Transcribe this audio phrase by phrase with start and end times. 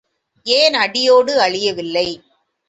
[0.45, 2.07] ஏன் அடியோடு அழியவில்லை?